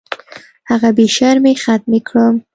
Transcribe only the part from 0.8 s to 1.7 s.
بې شرمۍ